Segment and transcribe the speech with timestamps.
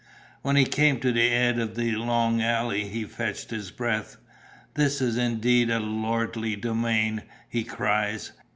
[0.41, 4.17] When he came to the 'ead of the long alley, he fetched his breath.
[4.73, 8.31] 'This is indeed a lordly domain!' he cries.